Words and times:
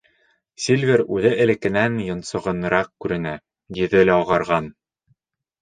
Сильвер 0.63 1.03
үҙе 1.17 1.31
элеккенән 1.43 1.99
йонсоғаныраҡ 2.05 2.89
күренә, 3.05 3.37
йөҙө 3.81 4.03
лә 4.11 4.17
ағарған. 4.25 4.73